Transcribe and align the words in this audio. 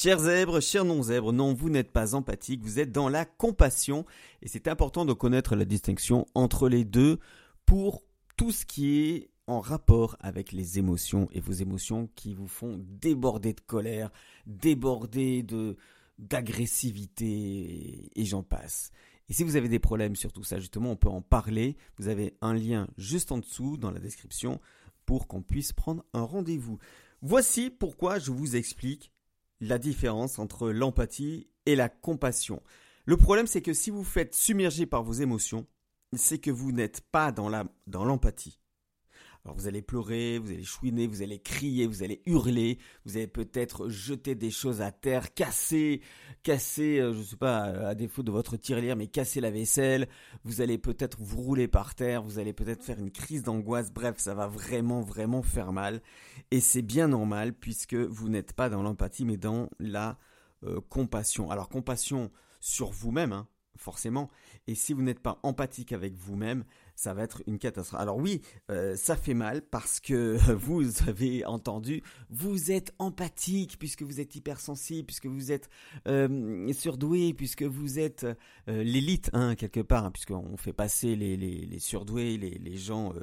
Chers 0.00 0.20
zèbres, 0.20 0.60
chers 0.60 0.84
non-zèbres, 0.84 1.32
non, 1.32 1.54
vous 1.54 1.70
n'êtes 1.70 1.90
pas 1.90 2.14
empathique, 2.14 2.62
vous 2.62 2.78
êtes 2.78 2.92
dans 2.92 3.08
la 3.08 3.24
compassion. 3.24 4.06
Et 4.42 4.46
c'est 4.46 4.68
important 4.68 5.04
de 5.04 5.12
connaître 5.12 5.56
la 5.56 5.64
distinction 5.64 6.24
entre 6.36 6.68
les 6.68 6.84
deux 6.84 7.18
pour 7.66 8.04
tout 8.36 8.52
ce 8.52 8.64
qui 8.64 9.00
est 9.00 9.30
en 9.48 9.58
rapport 9.58 10.16
avec 10.20 10.52
les 10.52 10.78
émotions 10.78 11.28
et 11.32 11.40
vos 11.40 11.50
émotions 11.50 12.08
qui 12.14 12.32
vous 12.32 12.46
font 12.46 12.80
déborder 12.80 13.54
de 13.54 13.60
colère, 13.60 14.12
déborder 14.46 15.42
de 15.42 15.76
d'agressivité 16.20 18.08
et 18.14 18.24
j'en 18.24 18.44
passe. 18.44 18.92
Et 19.28 19.32
si 19.32 19.42
vous 19.42 19.56
avez 19.56 19.68
des 19.68 19.80
problèmes 19.80 20.14
sur 20.14 20.32
tout 20.32 20.44
ça, 20.44 20.60
justement, 20.60 20.92
on 20.92 20.96
peut 20.96 21.08
en 21.08 21.22
parler. 21.22 21.76
Vous 21.96 22.06
avez 22.06 22.36
un 22.40 22.54
lien 22.54 22.86
juste 22.98 23.32
en 23.32 23.38
dessous 23.38 23.76
dans 23.76 23.90
la 23.90 23.98
description 23.98 24.60
pour 25.06 25.26
qu'on 25.26 25.42
puisse 25.42 25.72
prendre 25.72 26.04
un 26.12 26.22
rendez-vous. 26.22 26.78
Voici 27.20 27.68
pourquoi 27.68 28.20
je 28.20 28.30
vous 28.30 28.54
explique 28.54 29.10
la 29.60 29.78
différence 29.78 30.38
entre 30.38 30.70
l'empathie 30.70 31.48
et 31.66 31.76
la 31.76 31.88
compassion. 31.88 32.62
Le 33.04 33.16
problème, 33.16 33.46
c'est 33.46 33.62
que 33.62 33.72
si 33.72 33.90
vous 33.90 34.04
faites 34.04 34.34
submerger 34.34 34.86
par 34.86 35.02
vos 35.02 35.14
émotions, 35.14 35.66
c'est 36.14 36.38
que 36.38 36.50
vous 36.50 36.72
n'êtes 36.72 37.00
pas 37.00 37.32
dans 37.32 37.48
l'empathie. 38.04 38.60
Alors 39.48 39.56
vous 39.56 39.66
allez 39.66 39.80
pleurer, 39.80 40.38
vous 40.38 40.50
allez 40.50 40.62
chouiner, 40.62 41.06
vous 41.06 41.22
allez 41.22 41.38
crier, 41.38 41.86
vous 41.86 42.02
allez 42.02 42.20
hurler, 42.26 42.78
vous 43.06 43.16
allez 43.16 43.26
peut-être 43.26 43.88
jeter 43.88 44.34
des 44.34 44.50
choses 44.50 44.82
à 44.82 44.92
terre, 44.92 45.32
casser, 45.32 46.02
casser, 46.42 46.98
euh, 46.98 47.14
je 47.14 47.22
sais 47.22 47.36
pas, 47.36 47.62
à 47.62 47.94
défaut 47.94 48.22
de 48.22 48.30
votre 48.30 48.58
tirelire, 48.58 48.94
mais 48.94 49.06
casser 49.06 49.40
la 49.40 49.50
vaisselle. 49.50 50.06
Vous 50.44 50.60
allez 50.60 50.76
peut-être 50.76 51.16
vous 51.22 51.40
rouler 51.40 51.66
par 51.66 51.94
terre, 51.94 52.22
vous 52.22 52.38
allez 52.38 52.52
peut-être 52.52 52.84
faire 52.84 52.98
une 52.98 53.10
crise 53.10 53.42
d'angoisse. 53.42 53.90
Bref, 53.90 54.16
ça 54.18 54.34
va 54.34 54.48
vraiment, 54.48 55.00
vraiment 55.00 55.42
faire 55.42 55.72
mal. 55.72 56.02
Et 56.50 56.60
c'est 56.60 56.82
bien 56.82 57.08
normal 57.08 57.54
puisque 57.54 57.94
vous 57.94 58.28
n'êtes 58.28 58.52
pas 58.52 58.68
dans 58.68 58.82
l'empathie, 58.82 59.24
mais 59.24 59.38
dans 59.38 59.70
la 59.78 60.18
euh, 60.64 60.82
compassion. 60.90 61.50
Alors 61.50 61.70
compassion 61.70 62.30
sur 62.60 62.90
vous-même, 62.90 63.32
hein, 63.32 63.48
forcément. 63.78 64.28
Et 64.66 64.74
si 64.74 64.92
vous 64.92 65.00
n'êtes 65.00 65.20
pas 65.20 65.38
empathique 65.42 65.92
avec 65.92 66.14
vous-même, 66.16 66.64
ça 66.98 67.14
va 67.14 67.22
être 67.22 67.44
une 67.46 67.60
catastrophe. 67.60 68.00
Alors 68.00 68.16
oui, 68.16 68.42
euh, 68.72 68.96
ça 68.96 69.14
fait 69.14 69.32
mal 69.32 69.62
parce 69.62 70.00
que 70.00 70.36
vous 70.54 70.84
avez 71.08 71.44
entendu, 71.46 72.02
vous 72.28 72.72
êtes 72.72 72.92
empathique 72.98 73.78
puisque 73.78 74.02
vous 74.02 74.18
êtes 74.18 74.34
hypersensible, 74.34 75.06
puisque 75.06 75.26
vous 75.26 75.52
êtes 75.52 75.70
euh, 76.08 76.72
surdoué, 76.72 77.34
puisque 77.34 77.62
vous 77.62 78.00
êtes 78.00 78.26
euh, 78.66 78.82
l'élite, 78.82 79.30
hein, 79.32 79.54
quelque 79.54 79.78
part, 79.78 80.06
hein, 80.06 80.10
puisqu'on 80.10 80.56
fait 80.56 80.72
passer 80.72 81.14
les, 81.14 81.36
les, 81.36 81.66
les 81.66 81.78
surdoués, 81.78 82.36
les, 82.36 82.58
les 82.58 82.76
gens 82.76 83.14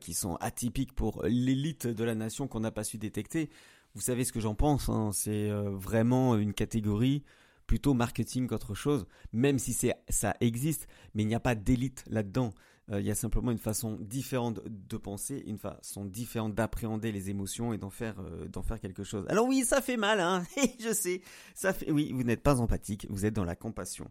qui 0.00 0.14
sont 0.14 0.36
atypiques 0.36 0.94
pour 0.94 1.24
l'élite 1.24 1.88
de 1.88 2.04
la 2.04 2.14
nation 2.14 2.46
qu'on 2.46 2.60
n'a 2.60 2.70
pas 2.70 2.84
su 2.84 2.98
détecter. 2.98 3.50
Vous 3.96 4.00
savez 4.00 4.22
ce 4.22 4.32
que 4.32 4.38
j'en 4.38 4.54
pense, 4.54 4.88
hein, 4.88 5.10
c'est 5.12 5.50
vraiment 5.50 6.36
une 6.36 6.54
catégorie 6.54 7.24
plutôt 7.66 7.94
marketing 7.94 8.46
qu'autre 8.46 8.74
chose, 8.74 9.06
même 9.32 9.58
si 9.58 9.72
ça 9.72 10.36
existe, 10.40 10.86
mais 11.14 11.24
il 11.24 11.26
n'y 11.26 11.34
a 11.34 11.40
pas 11.40 11.56
d'élite 11.56 12.04
là-dedans. 12.06 12.52
Euh, 12.90 13.00
il 13.00 13.06
y 13.06 13.10
a 13.10 13.14
simplement 13.14 13.52
une 13.52 13.58
façon 13.58 13.96
différente 14.00 14.60
de 14.66 14.96
penser, 14.96 15.42
une 15.46 15.58
façon 15.58 16.04
différente 16.04 16.54
d'appréhender 16.54 17.12
les 17.12 17.30
émotions 17.30 17.72
et 17.72 17.78
d'en 17.78 17.90
faire, 17.90 18.16
euh, 18.20 18.78
quelque 18.80 19.04
chose. 19.04 19.24
Alors 19.28 19.46
oui, 19.46 19.64
ça 19.64 19.80
fait 19.80 19.96
mal, 19.96 20.20
hein 20.20 20.42
je 20.80 20.92
sais. 20.92 21.22
Ça 21.54 21.72
fait, 21.72 21.90
oui, 21.90 22.12
vous 22.12 22.24
n'êtes 22.24 22.42
pas 22.42 22.60
empathique, 22.60 23.06
vous 23.08 23.24
êtes 23.24 23.34
dans 23.34 23.44
la 23.44 23.54
compassion. 23.54 24.10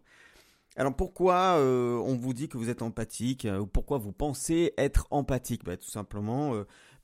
Alors 0.76 0.96
pourquoi 0.96 1.58
euh, 1.58 1.98
on 1.98 2.16
vous 2.16 2.32
dit 2.32 2.48
que 2.48 2.56
vous 2.56 2.70
êtes 2.70 2.80
empathique 2.80 3.46
ou 3.60 3.66
pourquoi 3.66 3.98
vous 3.98 4.12
pensez 4.12 4.72
être 4.78 5.06
empathique? 5.10 5.64
Bah, 5.64 5.76
Tout 5.76 5.90
simplement, 5.90 6.54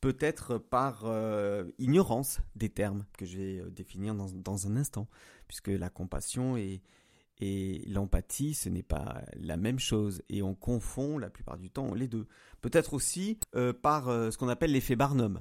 peut-être 0.00 0.56
par 0.56 1.04
ignorance 1.78 2.40
des 2.56 2.70
termes 2.70 3.04
que 3.18 3.26
je 3.26 3.36
vais 3.36 3.70
définir 3.70 4.14
dans 4.14 4.66
un 4.66 4.76
instant, 4.76 5.06
puisque 5.48 5.68
la 5.68 5.90
compassion 5.90 6.56
est, 6.56 6.80
et 7.40 7.84
l'empathie, 7.86 8.54
ce 8.54 8.68
n'est 8.68 8.82
pas 8.82 9.22
la 9.36 9.56
même 9.56 9.78
chose. 9.78 10.22
Et 10.28 10.42
on 10.42 10.54
confond 10.54 11.18
la 11.18 11.30
plupart 11.30 11.58
du 11.58 11.70
temps 11.70 11.94
les 11.94 12.08
deux. 12.08 12.26
Peut-être 12.60 12.94
aussi 12.94 13.38
euh, 13.54 13.72
par 13.72 14.08
euh, 14.08 14.30
ce 14.30 14.38
qu'on 14.38 14.48
appelle 14.48 14.72
l'effet 14.72 14.96
Barnum. 14.96 15.40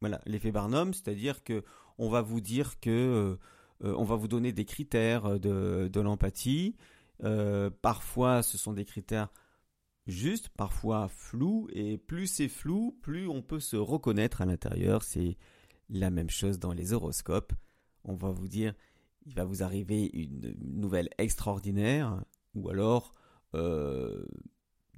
Voilà, 0.00 0.20
l'effet 0.26 0.52
Barnum, 0.52 0.92
c'est-à-dire 0.92 1.42
que 1.42 1.64
on 1.96 2.10
va 2.10 2.20
vous 2.20 2.40
dire 2.40 2.78
que 2.80 3.38
euh, 3.82 3.94
on 3.96 4.04
va 4.04 4.16
vous 4.16 4.28
donner 4.28 4.52
des 4.52 4.64
critères 4.64 5.40
de, 5.40 5.88
de 5.90 6.00
l'empathie. 6.00 6.76
parfois, 7.82 8.42
ce 8.42 8.58
sont 8.58 8.72
des 8.72 8.84
critères 8.84 9.30
justes, 10.06 10.48
parfois 10.50 11.08
flous. 11.08 11.68
Et 11.72 11.96
plus 11.96 12.26
c'est 12.26 12.48
flou, 12.48 12.98
plus 13.02 13.28
on 13.28 13.42
peut 13.42 13.60
se 13.60 13.76
reconnaître 13.76 14.42
à 14.42 14.46
l'intérieur. 14.46 15.02
C'est 15.02 15.36
la 15.88 16.10
même 16.10 16.30
chose 16.30 16.58
dans 16.58 16.72
les 16.72 16.92
horoscopes. 16.92 17.52
On 18.04 18.14
va 18.14 18.30
vous 18.30 18.48
dire 18.48 18.74
il 19.26 19.34
va 19.34 19.44
vous 19.44 19.62
arriver 19.62 20.10
une 20.12 20.54
nouvelle 20.60 21.08
extraordinaire, 21.18 22.22
ou 22.54 22.68
alors 22.68 23.14
euh, 23.54 24.24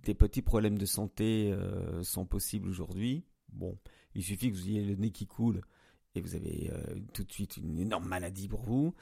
des 0.02 0.14
petits 0.14 0.42
problèmes 0.42 0.78
de 0.78 0.86
santé 0.86 1.52
euh, 1.52 2.02
sont 2.02 2.26
possibles 2.26 2.68
aujourd'hui. 2.68 3.24
Bon, 3.52 3.78
il 4.14 4.22
suffit 4.22 4.50
que 4.50 4.56
vous 4.56 4.68
ayez 4.68 4.84
le 4.84 4.94
nez 4.96 5.10
qui 5.10 5.26
coule 5.26 5.62
et 6.14 6.20
vous 6.20 6.34
avez 6.34 6.70
euh, 6.72 6.94
tout 7.12 7.24
de 7.24 7.32
suite 7.32 7.56
une 7.56 7.78
énorme 7.78 8.06
maladie 8.06 8.48
pour 8.48 8.62
vous. 8.62 8.94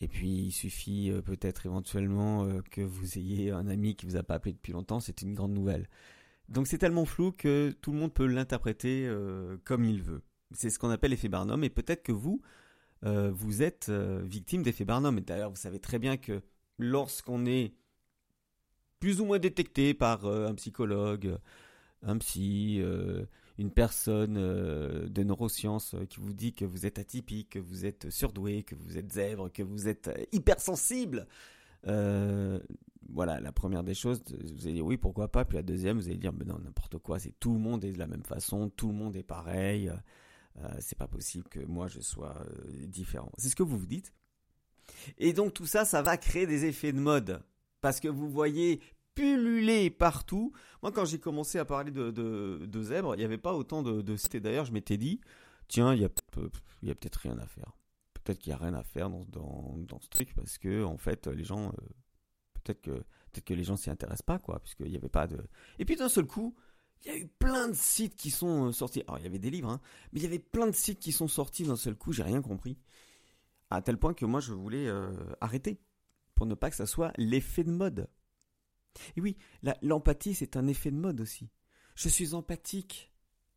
Et 0.00 0.08
puis 0.08 0.30
il 0.30 0.52
suffit 0.52 1.12
peut-être 1.26 1.66
éventuellement 1.66 2.48
que 2.70 2.80
vous 2.80 3.18
ayez 3.18 3.50
un 3.50 3.66
ami 3.66 3.96
qui 3.96 4.06
vous 4.06 4.16
a 4.16 4.22
pas 4.22 4.36
appelé 4.36 4.54
depuis 4.54 4.72
longtemps, 4.72 4.98
c'est 4.98 5.20
une 5.20 5.34
grande 5.34 5.52
nouvelle. 5.52 5.90
Donc 6.48 6.68
c'est 6.68 6.78
tellement 6.78 7.04
flou 7.04 7.32
que 7.32 7.76
tout 7.82 7.92
le 7.92 7.98
monde 7.98 8.14
peut 8.14 8.24
l'interpréter 8.24 9.14
comme 9.64 9.84
il 9.84 10.00
veut. 10.00 10.22
C'est 10.52 10.70
ce 10.70 10.78
qu'on 10.78 10.88
appelle 10.88 11.10
l'effet 11.10 11.28
Barnum 11.28 11.62
et 11.64 11.68
peut-être 11.68 12.02
que 12.02 12.12
vous, 12.12 12.40
euh, 13.04 13.30
vous 13.32 13.62
êtes 13.62 13.88
euh, 13.88 14.20
victime 14.24 14.62
d'effet 14.62 14.84
Barnum. 14.84 15.16
Et 15.18 15.22
d'ailleurs, 15.22 15.50
vous 15.50 15.56
savez 15.56 15.78
très 15.78 15.98
bien 15.98 16.16
que 16.16 16.42
lorsqu'on 16.78 17.46
est 17.46 17.74
plus 18.98 19.20
ou 19.20 19.24
moins 19.24 19.38
détecté 19.38 19.94
par 19.94 20.26
euh, 20.26 20.48
un 20.48 20.54
psychologue, 20.54 21.38
un 22.02 22.18
psy, 22.18 22.82
une 23.58 23.70
personne 23.70 24.34
de 24.34 25.22
neurosciences 25.22 25.94
qui 26.08 26.18
vous 26.18 26.32
dit 26.32 26.54
que 26.54 26.64
vous 26.64 26.86
êtes 26.86 26.98
atypique, 26.98 27.50
que 27.50 27.58
vous 27.58 27.84
êtes 27.84 28.08
surdoué, 28.08 28.62
que 28.62 28.74
vous 28.74 28.96
êtes 28.96 29.12
zèbre, 29.12 29.52
que 29.52 29.62
vous 29.62 29.86
êtes 29.86 30.10
hypersensible, 30.32 31.26
voilà, 31.84 33.40
la 33.40 33.52
première 33.52 33.84
des 33.84 33.92
choses, 33.92 34.22
vous 34.30 34.64
allez 34.64 34.76
dire 34.76 34.86
oui, 34.86 34.96
pourquoi 34.96 35.28
pas? 35.28 35.44
Puis 35.44 35.56
la 35.56 35.62
deuxième, 35.62 35.98
vous 35.98 36.08
allez 36.08 36.16
dire, 36.16 36.32
mais 36.32 36.46
non, 36.46 36.58
n'importe 36.58 36.96
quoi, 36.96 37.18
c'est 37.18 37.38
tout 37.38 37.52
le 37.52 37.58
monde 37.58 37.84
est 37.84 37.92
de 37.92 37.98
la 37.98 38.06
même 38.06 38.24
façon, 38.24 38.70
tout 38.70 38.88
le 38.88 38.94
monde 38.94 39.14
est 39.14 39.22
pareil. 39.22 39.92
Euh, 40.62 40.68
c'est 40.80 40.98
pas 40.98 41.08
possible 41.08 41.44
que 41.48 41.60
moi 41.60 41.88
je 41.88 42.00
sois 42.00 42.36
euh, 42.38 42.86
différent. 42.86 43.30
C'est 43.38 43.48
ce 43.48 43.56
que 43.56 43.62
vous 43.62 43.78
vous 43.78 43.86
dites. 43.86 44.12
Et 45.18 45.32
donc 45.32 45.54
tout 45.54 45.66
ça, 45.66 45.84
ça 45.84 46.02
va 46.02 46.16
créer 46.16 46.46
des 46.46 46.64
effets 46.64 46.92
de 46.92 47.00
mode. 47.00 47.42
Parce 47.80 48.00
que 48.00 48.08
vous 48.08 48.28
voyez 48.28 48.80
pulluler 49.14 49.90
partout. 49.90 50.52
Moi, 50.82 50.92
quand 50.92 51.04
j'ai 51.04 51.18
commencé 51.18 51.58
à 51.58 51.64
parler 51.64 51.90
de, 51.90 52.10
de, 52.10 52.82
zèbres, 52.82 53.14
il 53.14 53.18
n'y 53.18 53.24
avait 53.24 53.38
pas 53.38 53.54
autant 53.54 53.82
de, 53.82 54.02
de 54.02 54.16
sites. 54.16 54.36
D'ailleurs, 54.36 54.64
je 54.64 54.72
m'étais 54.72 54.96
dit, 54.96 55.20
tiens, 55.68 55.94
il 55.94 56.00
y 56.00 56.04
a, 56.04 56.08
peut-être 56.08 57.16
rien 57.16 57.38
à 57.38 57.46
faire. 57.46 57.76
Peut-être 58.14 58.38
qu'il 58.38 58.50
n'y 58.50 58.54
a 58.54 58.58
rien 58.58 58.74
à 58.74 58.82
faire 58.82 59.10
dans, 59.10 59.24
dans, 59.26 59.76
dans, 59.78 60.00
ce 60.00 60.08
truc 60.08 60.34
parce 60.34 60.58
que, 60.58 60.84
en 60.84 60.98
fait, 60.98 61.26
les 61.26 61.44
gens, 61.44 61.68
euh, 61.68 61.86
peut-être 62.54 62.82
que, 62.82 62.90
peut-être 62.90 63.44
que 63.44 63.54
les 63.54 63.64
gens 63.64 63.76
s'y 63.76 63.90
intéressent 63.90 64.22
pas, 64.22 64.38
quoi, 64.38 64.60
puisqu'il 64.60 64.90
n'y 64.90 64.96
avait 64.96 65.08
pas 65.08 65.26
de. 65.26 65.38
Et 65.78 65.84
puis 65.84 65.96
d'un 65.96 66.08
seul 66.08 66.26
coup, 66.26 66.54
il 67.04 67.08
y 67.08 67.14
a 67.14 67.18
eu 67.18 67.26
plein 67.26 67.68
de 67.68 67.74
sites 67.74 68.14
qui 68.14 68.30
sont 68.30 68.68
euh, 68.68 68.72
sortis. 68.72 69.02
Alors, 69.06 69.18
il 69.18 69.24
y 69.24 69.26
avait 69.26 69.38
des 69.38 69.50
livres, 69.50 69.70
hein, 69.70 69.80
mais 70.12 70.20
il 70.20 70.22
y 70.22 70.26
avait 70.26 70.38
plein 70.38 70.66
de 70.66 70.74
sites 70.74 70.98
qui 70.98 71.12
sont 71.12 71.28
sortis 71.28 71.64
d'un 71.64 71.76
seul 71.76 71.96
coup, 71.96 72.12
j'ai 72.12 72.22
rien 72.22 72.42
compris. 72.42 72.76
À 73.70 73.82
tel 73.82 73.96
point 73.96 74.14
que 74.14 74.24
moi, 74.24 74.40
je 74.40 74.52
voulais 74.52 74.86
euh, 74.86 75.12
arrêter. 75.40 75.80
Pour 76.34 76.46
ne 76.46 76.54
pas 76.54 76.70
que 76.70 76.76
ça 76.76 76.86
soit 76.86 77.12
l'effet 77.16 77.64
de 77.64 77.70
mode. 77.70 78.08
Et 79.16 79.20
oui, 79.20 79.36
l'empathie, 79.82 80.34
c'est 80.34 80.56
un 80.56 80.66
effet 80.66 80.90
de 80.90 80.96
mode 80.96 81.20
aussi. 81.20 81.50
Je 81.94 82.08
suis 82.08 82.34
empathique. 82.34 83.12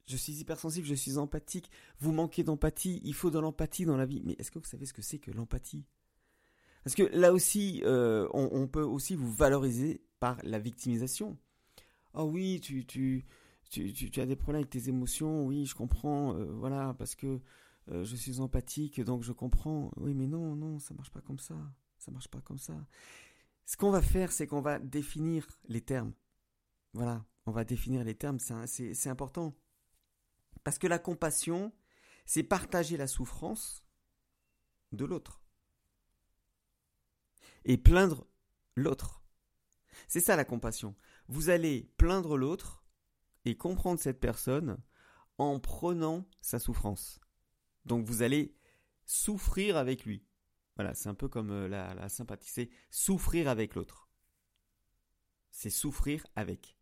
Je 0.06 0.18
suis 0.18 0.34
hypersensible, 0.34 0.86
je 0.86 0.94
suis 0.94 1.18
empathique. 1.18 1.72
Vous 2.00 2.12
manquez 2.12 2.44
d'empathie, 2.44 3.00
il 3.06 3.14
faut 3.14 3.32
de 3.32 3.40
l'empathie 3.40 3.86
dans 3.86 3.96
la 3.96 4.06
vie. 4.06 4.22
Mais 4.26 4.36
est-ce 4.38 4.52
que 4.52 4.60
vous 4.60 4.66
savez 4.66 4.86
ce 4.86 4.92
que 4.92 5.02
c'est 5.02 5.18
que 5.18 5.32
l'empathie? 5.32 5.86
Parce 6.84 6.94
que 6.96 7.04
là 7.04 7.32
aussi, 7.32 7.82
euh, 7.86 8.28
on 8.34 8.68
peut 8.68 8.84
aussi 8.84 9.16
vous 9.16 9.32
valoriser 9.32 10.02
par 10.20 10.38
la 10.44 10.60
victimisation. 10.60 11.38
Ah 12.14 12.26
oui, 12.26 12.60
tu, 12.62 12.86
tu, 12.86 13.26
tu, 13.70 14.20
as 14.20 14.26
des 14.26 14.36
problèmes 14.36 14.62
avec 14.62 14.70
tes 14.70 14.90
émotions, 14.90 15.46
oui, 15.46 15.66
je 15.66 15.74
comprends, 15.74 16.36
euh, 16.36 16.46
voilà, 16.54 16.94
parce 16.98 17.16
que 17.16 17.42
euh, 17.90 18.04
je 18.06 18.16
suis 18.16 18.40
empathique, 18.40 19.02
donc 19.02 19.24
je 19.24 19.32
comprends. 19.32 19.92
Oui, 19.98 20.14
mais 20.14 20.28
non, 20.28 20.56
non, 20.56 20.80
ça 20.80 20.94
marche 20.94 21.12
pas 21.12 21.22
comme 21.22 21.40
ça. 21.40 21.56
Ça 21.98 22.12
marche 22.12 22.28
pas 22.28 22.42
comme 22.42 22.60
ça. 22.60 22.76
Ce 23.66 23.78
qu'on 23.78 23.92
va 23.92 24.02
faire, 24.02 24.32
c'est 24.32 24.48
qu'on 24.48 24.62
va 24.62 24.80
définir 24.80 25.48
les 25.68 25.82
termes. 25.82 26.14
Voilà, 26.94 27.26
on 27.46 27.52
va 27.52 27.64
définir 27.64 28.04
les 28.04 28.16
termes, 28.16 28.40
c'est 28.40 29.10
important. 29.10 29.56
Parce 30.64 30.78
que 30.78 30.88
la 30.88 31.00
compassion, 31.00 31.74
c'est 32.26 32.44
partager 32.44 32.98
la 32.98 33.08
souffrance 33.08 33.86
de 34.92 35.06
l'autre. 35.06 35.42
Et 37.66 37.78
plaindre 37.78 38.28
l'autre. 38.76 39.24
C'est 40.08 40.20
ça 40.20 40.36
la 40.36 40.46
compassion 40.46 40.96
vous 41.28 41.50
allez 41.50 41.92
plaindre 41.98 42.38
l'autre 42.38 42.84
et 43.46 43.58
comprendre 43.58 44.00
cette 44.00 44.20
personne 44.20 44.78
en 45.38 45.60
prenant 45.60 46.28
sa 46.42 46.60
souffrance. 46.60 47.20
Donc 47.86 48.06
vous 48.06 48.22
allez 48.22 48.56
souffrir 49.06 49.78
avec 49.78 50.06
lui. 50.06 50.26
Voilà, 50.76 50.94
c'est 50.94 51.10
un 51.10 51.14
peu 51.14 51.28
comme 51.28 51.52
euh, 51.52 51.68
la, 51.68 51.94
la 51.94 52.10
sympathie, 52.10 52.50
c'est 52.50 52.70
souffrir 52.90 53.48
avec 53.48 53.76
l'autre. 53.76 54.10
C'est 55.52 55.70
souffrir 55.70 56.26
avec. 56.36 56.78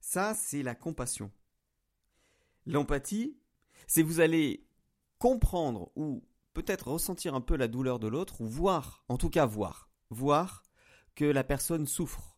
Ça, 0.00 0.34
c'est 0.34 0.62
la 0.62 0.74
compassion. 0.74 1.30
L'empathie, 2.66 3.38
c'est 3.86 4.02
vous 4.02 4.20
allez 4.20 4.68
comprendre 5.18 5.92
ou 5.96 6.26
peut-être 6.54 6.88
ressentir 6.88 7.34
un 7.34 7.40
peu 7.40 7.56
la 7.56 7.68
douleur 7.68 7.98
de 7.98 8.08
l'autre 8.08 8.40
ou 8.40 8.48
voir, 8.48 9.04
en 9.08 9.16
tout 9.16 9.30
cas 9.30 9.46
voir, 9.46 9.90
voir 10.10 10.64
que 11.14 11.24
la 11.24 11.44
personne 11.44 11.86
souffre. 11.86 12.37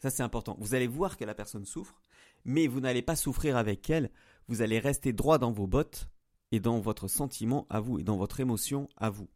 Ça 0.00 0.10
c'est 0.10 0.22
important. 0.22 0.56
Vous 0.58 0.74
allez 0.74 0.86
voir 0.86 1.16
que 1.16 1.24
la 1.24 1.34
personne 1.34 1.64
souffre, 1.64 2.00
mais 2.44 2.66
vous 2.66 2.80
n'allez 2.80 3.02
pas 3.02 3.16
souffrir 3.16 3.56
avec 3.56 3.88
elle, 3.90 4.10
vous 4.48 4.62
allez 4.62 4.78
rester 4.78 5.12
droit 5.12 5.38
dans 5.38 5.52
vos 5.52 5.66
bottes 5.66 6.08
et 6.52 6.60
dans 6.60 6.80
votre 6.80 7.06
sentiment 7.06 7.66
à 7.70 7.80
vous 7.80 7.98
et 7.98 8.02
dans 8.02 8.16
votre 8.16 8.40
émotion 8.40 8.88
à 8.96 9.10
vous. 9.10 9.28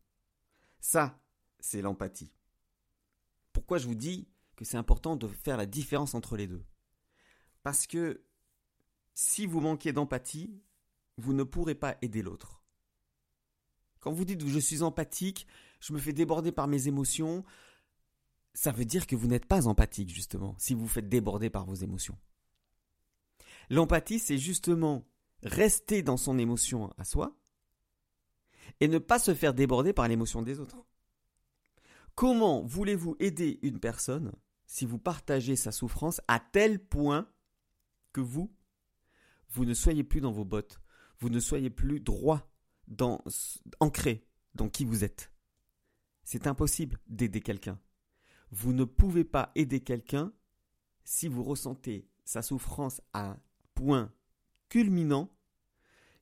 Ça, 0.81 1.20
c'est 1.61 1.82
l'empathie. 1.82 2.32
Pourquoi 3.52 3.78
je 3.78 3.87
vous 3.87 3.94
dis 3.94 4.26
que 4.56 4.64
c'est 4.64 4.76
important 4.76 5.16
de 5.16 5.28
faire 5.28 5.56
la 5.56 5.66
différence 5.66 6.14
entre 6.14 6.37
les 6.37 6.46
deux? 6.46 6.64
Parce 7.62 7.87
que 7.87 8.25
si 9.14 9.46
vous 9.46 9.60
manquez 9.60 9.93
d'empathie, 9.93 10.60
vous 11.17 11.32
ne 11.32 11.44
pourrez 11.44 11.75
pas 11.75 11.96
aider 12.02 12.22
l'autre. 12.22 12.62
Quand 14.00 14.12
vous 14.12 14.25
dites 14.25 14.46
je 14.46 14.58
suis 14.58 14.82
empathique, 14.82 15.46
je 15.81 15.93
me 15.93 15.99
fais 15.99 16.12
déborder 16.12 16.52
par 16.52 16.67
mes 16.67 16.88
émotions, 16.88 17.44
ça 18.54 18.70
veut 18.70 18.84
dire 18.84 19.06
que 19.06 19.16
vous 19.16 19.26
n'êtes 19.26 19.46
pas 19.46 19.66
empathique 19.66 20.10
justement, 20.10 20.54
si 20.58 20.74
vous 20.74 20.82
vous 20.82 20.88
faites 20.88 21.08
déborder 21.08 21.50
par 21.50 21.66
vos 21.66 21.74
émotions. 21.74 22.16
L'empathie, 23.68 24.18
c'est 24.18 24.38
justement 24.38 25.06
rester 25.42 26.02
dans 26.02 26.16
son 26.16 26.38
émotion 26.38 26.92
à 26.96 27.04
soi 27.04 27.36
et 28.80 28.88
ne 28.88 28.98
pas 28.98 29.18
se 29.18 29.34
faire 29.34 29.54
déborder 29.54 29.92
par 29.92 30.08
l'émotion 30.08 30.42
des 30.42 30.60
autres. 30.60 30.84
Comment 32.14 32.62
voulez-vous 32.62 33.16
aider 33.18 33.58
une 33.62 33.80
personne 33.80 34.32
si 34.66 34.86
vous 34.86 34.98
partagez 34.98 35.56
sa 35.56 35.72
souffrance 35.72 36.20
à 36.28 36.40
tel 36.40 36.78
point 36.78 37.28
que 38.12 38.20
vous, 38.20 38.54
vous 39.50 39.64
ne 39.64 39.74
soyez 39.74 40.04
plus 40.04 40.20
dans 40.20 40.32
vos 40.32 40.44
bottes, 40.44 40.80
vous 41.18 41.28
ne 41.28 41.40
soyez 41.40 41.70
plus 41.70 42.00
droit, 42.00 42.50
dans, 42.86 43.22
ancré 43.80 44.26
dans 44.54 44.68
qui 44.68 44.84
vous 44.84 45.04
êtes? 45.04 45.32
C'est 46.22 46.46
impossible 46.46 46.98
d'aider 47.06 47.40
quelqu'un. 47.40 47.78
Vous 48.54 48.72
ne 48.72 48.84
pouvez 48.84 49.24
pas 49.24 49.50
aider 49.56 49.80
quelqu'un 49.80 50.32
si 51.02 51.26
vous 51.26 51.42
ressentez 51.42 52.08
sa 52.24 52.40
souffrance 52.40 53.02
à 53.12 53.30
un 53.30 53.40
point 53.74 54.12
culminant 54.68 55.28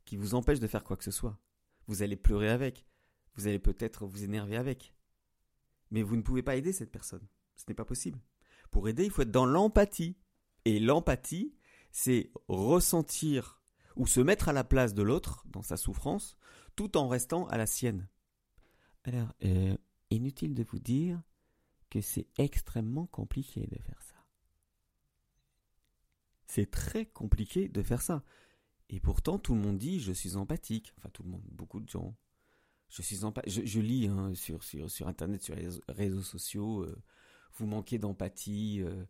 qui 0.06 0.16
vous 0.16 0.34
empêche 0.34 0.58
de 0.58 0.66
faire 0.66 0.82
quoi 0.82 0.96
que 0.96 1.04
ce 1.04 1.10
soit. 1.10 1.38
Vous 1.88 2.02
allez 2.02 2.16
pleurer 2.16 2.48
avec, 2.48 2.86
vous 3.34 3.48
allez 3.48 3.58
peut-être 3.58 4.06
vous 4.06 4.24
énerver 4.24 4.56
avec. 4.56 4.94
Mais 5.90 6.00
vous 6.00 6.16
ne 6.16 6.22
pouvez 6.22 6.42
pas 6.42 6.56
aider 6.56 6.72
cette 6.72 6.90
personne. 6.90 7.28
Ce 7.54 7.64
n'est 7.68 7.74
pas 7.74 7.84
possible. 7.84 8.18
Pour 8.70 8.88
aider, 8.88 9.04
il 9.04 9.10
faut 9.10 9.22
être 9.22 9.30
dans 9.30 9.44
l'empathie. 9.44 10.16
Et 10.64 10.80
l'empathie, 10.80 11.54
c'est 11.90 12.32
ressentir 12.48 13.60
ou 13.94 14.06
se 14.06 14.20
mettre 14.20 14.48
à 14.48 14.54
la 14.54 14.64
place 14.64 14.94
de 14.94 15.02
l'autre 15.02 15.44
dans 15.50 15.60
sa 15.60 15.76
souffrance, 15.76 16.38
tout 16.76 16.96
en 16.96 17.08
restant 17.08 17.46
à 17.48 17.58
la 17.58 17.66
sienne. 17.66 18.08
Alors, 19.04 19.34
euh, 19.44 19.76
inutile 20.08 20.54
de 20.54 20.64
vous 20.64 20.78
dire 20.78 21.22
c'est 22.00 22.26
extrêmement 22.38 23.06
compliqué 23.06 23.66
de 23.66 23.78
faire 23.78 24.00
ça. 24.02 24.14
C'est 26.46 26.70
très 26.70 27.06
compliqué 27.06 27.68
de 27.68 27.82
faire 27.82 28.02
ça. 28.02 28.22
Et 28.88 29.00
pourtant, 29.00 29.38
tout 29.38 29.54
le 29.54 29.60
monde 29.60 29.78
dit 29.78 30.00
je 30.00 30.12
suis 30.12 30.36
empathique. 30.36 30.92
Enfin, 30.98 31.08
tout 31.10 31.22
le 31.22 31.30
monde, 31.30 31.42
beaucoup 31.50 31.80
de 31.80 31.88
gens. 31.88 32.14
Je 32.90 33.00
suis 33.00 33.24
empathique. 33.24 33.66
Je, 33.66 33.80
lis 33.80 34.06
hein, 34.06 34.32
sur, 34.34 35.08
Internet, 35.08 35.42
sur 35.42 35.54
les 35.54 35.68
réseaux 35.88 36.22
sociaux, 36.22 36.82
euh, 36.82 37.02
vous 37.54 37.66
manquez 37.66 37.98
d'empathie. 37.98 38.82
Euh. 38.82 39.04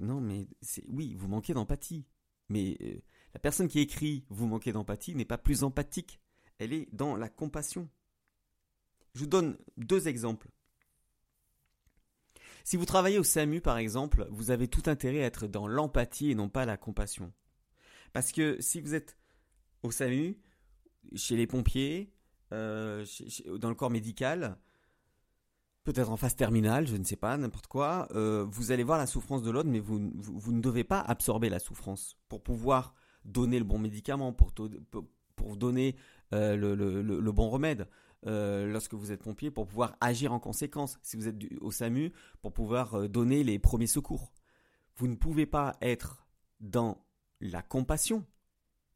non, 0.00 0.20
mais 0.20 0.48
oui, 0.88 1.14
vous 1.14 1.28
manquez 1.28 1.54
d'empathie. 1.54 2.04
Mais 2.48 2.76
euh, 2.80 3.00
la 3.34 3.40
personne 3.40 3.68
qui 3.68 3.78
écrit 3.78 4.24
vous 4.28 4.46
manquez 4.46 4.72
d'empathie 4.72 5.14
n'est 5.14 5.24
pas 5.24 5.38
plus 5.38 5.62
empathique. 5.62 6.20
Elle 6.58 6.72
est 6.72 6.88
dans 6.92 7.16
la 7.16 7.28
compassion. 7.28 7.88
Je 9.14 9.20
vous 9.20 9.26
donne 9.26 9.56
deux 9.76 10.08
exemples. 10.08 10.50
Si 12.66 12.76
vous 12.76 12.84
travaillez 12.84 13.20
au 13.20 13.22
SAMU, 13.22 13.60
par 13.60 13.78
exemple, 13.78 14.26
vous 14.28 14.50
avez 14.50 14.66
tout 14.66 14.82
intérêt 14.86 15.22
à 15.22 15.26
être 15.26 15.46
dans 15.46 15.68
l'empathie 15.68 16.32
et 16.32 16.34
non 16.34 16.48
pas 16.48 16.64
la 16.64 16.76
compassion. 16.76 17.32
Parce 18.12 18.32
que 18.32 18.60
si 18.60 18.80
vous 18.80 18.96
êtes 18.96 19.16
au 19.84 19.92
SAMU, 19.92 20.36
chez 21.14 21.36
les 21.36 21.46
pompiers, 21.46 22.12
euh, 22.50 23.06
dans 23.60 23.68
le 23.68 23.76
corps 23.76 23.90
médical, 23.90 24.58
peut-être 25.84 26.10
en 26.10 26.16
phase 26.16 26.34
terminale, 26.34 26.88
je 26.88 26.96
ne 26.96 27.04
sais 27.04 27.14
pas, 27.14 27.36
n'importe 27.36 27.68
quoi, 27.68 28.08
euh, 28.16 28.44
vous 28.50 28.72
allez 28.72 28.82
voir 28.82 28.98
la 28.98 29.06
souffrance 29.06 29.44
de 29.44 29.52
l'autre, 29.52 29.68
mais 29.68 29.78
vous, 29.78 30.00
ne 30.00 30.60
devez 30.60 30.82
pas 30.82 30.98
absorber 30.98 31.48
la 31.48 31.60
souffrance 31.60 32.16
pour 32.28 32.42
pouvoir 32.42 32.96
donner 33.24 33.60
le 33.60 33.64
bon 33.64 33.78
médicament, 33.78 34.32
pour, 34.32 34.50
donner 35.56 35.94
euh, 36.34 36.56
le, 36.56 37.30
bon 37.30 37.48
remède. 37.48 37.86
Lorsque 38.24 38.94
vous 38.94 39.12
êtes 39.12 39.22
pompier, 39.22 39.50
pour 39.50 39.66
pouvoir 39.66 39.96
agir 40.00 40.32
en 40.32 40.40
conséquence. 40.40 40.98
Si 41.02 41.16
vous 41.16 41.28
êtes 41.28 41.36
au 41.60 41.70
SAMU, 41.70 42.12
pour 42.42 42.52
pouvoir 42.52 43.08
donner 43.08 43.44
les 43.44 43.58
premiers 43.58 43.86
secours. 43.86 44.32
Vous 44.96 45.06
ne 45.06 45.14
pouvez 45.14 45.46
pas 45.46 45.76
être 45.80 46.26
dans 46.60 47.04
la 47.40 47.62
compassion, 47.62 48.24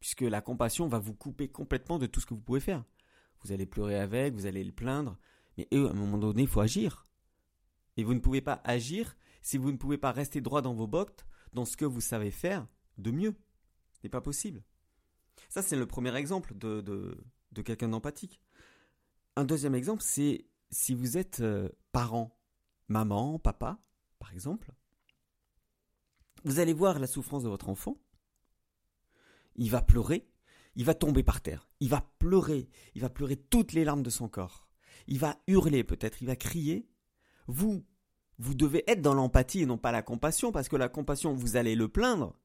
puisque 0.00 0.22
la 0.22 0.40
compassion 0.40 0.88
va 0.88 0.98
vous 0.98 1.14
couper 1.14 1.48
complètement 1.48 1.98
de 1.98 2.06
tout 2.06 2.20
ce 2.20 2.26
que 2.26 2.34
vous 2.34 2.40
pouvez 2.40 2.60
faire. 2.60 2.84
Vous 3.42 3.52
allez 3.52 3.66
pleurer 3.66 3.98
avec, 3.98 4.34
vous 4.34 4.46
allez 4.46 4.64
le 4.64 4.72
plaindre, 4.72 5.18
mais 5.56 5.68
eux, 5.72 5.86
à 5.86 5.90
un 5.90 5.94
moment 5.94 6.18
donné, 6.18 6.42
il 6.42 6.48
faut 6.48 6.60
agir. 6.60 7.06
Et 7.96 8.04
vous 8.04 8.14
ne 8.14 8.20
pouvez 8.20 8.40
pas 8.40 8.60
agir 8.64 9.16
si 9.42 9.58
vous 9.58 9.72
ne 9.72 9.76
pouvez 9.76 9.98
pas 9.98 10.12
rester 10.12 10.40
droit 10.40 10.62
dans 10.62 10.74
vos 10.74 10.86
bottes, 10.86 11.26
dans 11.52 11.64
ce 11.64 11.76
que 11.76 11.84
vous 11.84 12.00
savez 12.00 12.30
faire 12.30 12.66
de 12.98 13.10
mieux. 13.10 13.34
Ce 13.92 13.98
n'est 14.04 14.10
pas 14.10 14.20
possible. 14.20 14.62
Ça, 15.48 15.62
c'est 15.62 15.76
le 15.76 15.86
premier 15.86 16.14
exemple 16.16 16.54
de, 16.54 16.80
de, 16.80 17.62
quelqu'un 17.62 17.88
d'empathique. 17.88 18.40
Un 19.40 19.44
deuxième 19.44 19.74
exemple, 19.74 20.02
c'est 20.02 20.44
si 20.70 20.92
vous 20.92 21.16
êtes 21.16 21.40
euh, 21.40 21.70
parent, 21.92 22.38
maman, 22.88 23.38
papa, 23.38 23.78
par 24.18 24.34
exemple, 24.34 24.70
vous 26.44 26.58
allez 26.58 26.74
voir 26.74 26.98
la 26.98 27.06
souffrance 27.06 27.44
de 27.44 27.48
votre 27.48 27.70
enfant, 27.70 27.96
il 29.54 29.70
va 29.70 29.80
pleurer, 29.80 30.28
il 30.74 30.84
va 30.84 30.92
tomber 30.92 31.22
par 31.22 31.40
terre, 31.40 31.70
il 31.80 31.88
va 31.88 32.02
pleurer, 32.18 32.68
il 32.94 33.00
va 33.00 33.08
pleurer 33.08 33.36
toutes 33.36 33.72
les 33.72 33.82
larmes 33.82 34.02
de 34.02 34.10
son 34.10 34.28
corps, 34.28 34.68
il 35.06 35.18
va 35.18 35.38
hurler 35.46 35.84
peut-être, 35.84 36.20
il 36.20 36.26
va 36.26 36.36
crier. 36.36 36.86
Vous, 37.46 37.86
vous 38.36 38.54
devez 38.54 38.84
être 38.90 39.00
dans 39.00 39.14
l'empathie 39.14 39.62
et 39.62 39.66
non 39.66 39.78
pas 39.78 39.90
la 39.90 40.02
compassion, 40.02 40.52
parce 40.52 40.68
que 40.68 40.76
la 40.76 40.90
compassion, 40.90 41.32
vous 41.32 41.56
allez 41.56 41.76
le 41.76 41.88
plaindre, 41.88 42.36